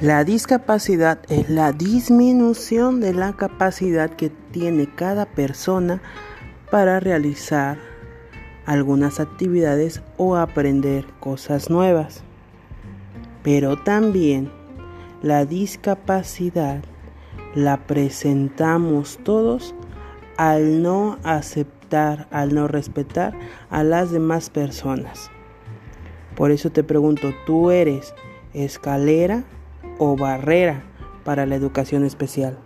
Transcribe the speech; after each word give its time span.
La 0.00 0.24
discapacidad 0.24 1.18
es 1.28 1.50
la 1.50 1.72
disminución 1.72 3.00
de 3.00 3.12
la 3.12 3.34
capacidad 3.34 4.08
que 4.08 4.30
tiene 4.30 4.86
cada 4.86 5.26
persona 5.26 6.00
para 6.70 7.00
realizar 7.00 7.76
algunas 8.64 9.20
actividades 9.20 10.00
o 10.16 10.36
aprender 10.36 11.04
cosas 11.20 11.68
nuevas. 11.68 12.22
Pero 13.42 13.76
también 13.76 14.50
la 15.20 15.44
discapacidad 15.44 16.82
la 17.54 17.86
presentamos 17.86 19.18
todos 19.22 19.74
al 20.38 20.82
no 20.82 21.18
aceptar, 21.24 22.26
al 22.30 22.54
no 22.54 22.68
respetar 22.68 23.34
a 23.68 23.84
las 23.84 24.10
demás 24.10 24.48
personas. 24.48 25.30
Por 26.36 26.52
eso 26.52 26.70
te 26.70 26.82
pregunto, 26.82 27.34
¿tú 27.44 27.70
eres 27.70 28.14
escalera? 28.54 29.44
O 30.00 30.16
barrera 30.16 30.82
para 31.24 31.46
la 31.46 31.54
educación 31.54 32.04
especial. 32.04 32.58